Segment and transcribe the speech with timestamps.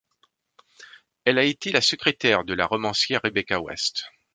[1.25, 4.05] Elle a été la secrétaire de la romancière Rebecca West.